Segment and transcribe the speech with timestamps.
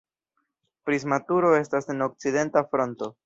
[0.89, 3.13] Prisma turo estas en okcidenta fronto.